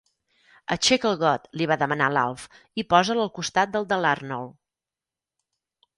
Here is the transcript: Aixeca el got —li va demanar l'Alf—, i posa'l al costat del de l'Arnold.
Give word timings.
Aixeca 0.75 1.07
el 1.09 1.19
got 1.23 1.45
—li 1.59 1.67
va 1.73 1.77
demanar 1.83 2.09
l'Alf—, 2.15 2.47
i 2.85 2.89
posa'l 2.95 3.23
al 3.27 3.33
costat 3.39 3.75
del 3.77 3.89
de 3.93 4.03
l'Arnold. 4.07 4.59